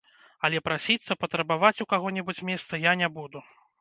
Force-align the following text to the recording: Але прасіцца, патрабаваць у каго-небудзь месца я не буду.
Але 0.47 0.61
прасіцца, 0.69 1.17
патрабаваць 1.25 1.81
у 1.85 1.89
каго-небудзь 1.93 2.43
месца 2.51 2.81
я 2.89 2.97
не 3.03 3.15
буду. 3.19 3.39